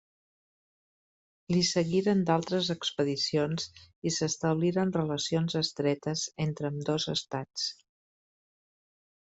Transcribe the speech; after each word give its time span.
Li 1.55 1.59
seguiren 1.71 2.23
d'altres 2.29 2.71
expedicions 2.75 3.67
i 4.09 4.15
s'establiren 4.17 4.97
relacions 4.99 5.61
estretes 5.63 6.27
entre 6.49 6.73
ambdós 6.75 7.11
estats. 7.19 7.73